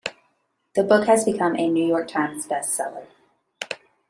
The 0.73 0.81
book 0.83 1.05
has 1.05 1.25
become 1.25 1.55
a 1.57 1.69
"New 1.69 1.85
York 1.85 2.07
Times" 2.07 2.47
bestseller. 2.47 3.05